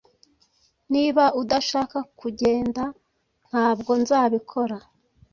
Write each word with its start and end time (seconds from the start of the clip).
Niba 0.93 1.23
udashaka 1.41 1.97
ko 2.19 2.25
ngenda, 2.33 2.83
ntabwo 3.47 3.91
nzabikora. 4.01 4.77